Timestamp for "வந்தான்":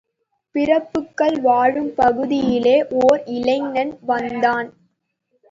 4.05-4.69